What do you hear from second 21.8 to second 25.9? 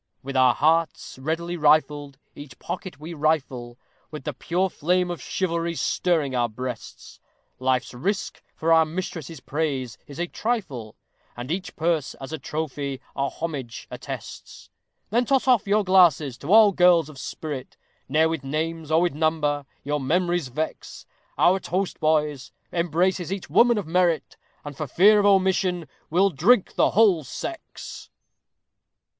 boys, embraces each woman of merit, And, for fear of omission,